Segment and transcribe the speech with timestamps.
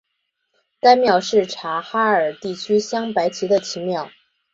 [0.79, 4.09] 该庙是察哈尔地区镶白旗的旗庙。